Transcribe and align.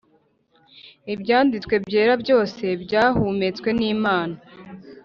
Ibyanditswe 1.13 1.73
byera 1.85 2.13
byose 2.23 2.63
byahumetswe 2.83 3.69
n 3.77 3.79
Imana 3.93 4.35